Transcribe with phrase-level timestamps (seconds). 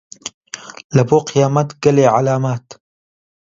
[0.95, 2.67] لەبۆ قیامەت گەلێ عەلامات